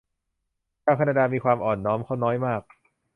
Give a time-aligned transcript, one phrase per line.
[0.83, 2.61] ชาวแคนาดามีความอ่อนน้อมน้อยมาก